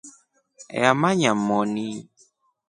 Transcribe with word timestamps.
Eemanya 0.79 1.31
moni. 1.47 1.87